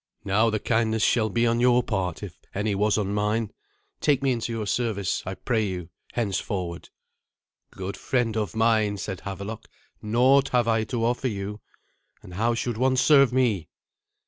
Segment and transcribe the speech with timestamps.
[0.25, 3.51] "Now the kindness shall be on your part, if any was on mine.
[3.99, 6.89] Take me into your service, I pray you, henceforward."
[7.69, 9.65] "Good friend of mine," said Havelok,
[10.01, 11.61] "naught have I to offer you.
[12.23, 13.69] And how should one serve me?"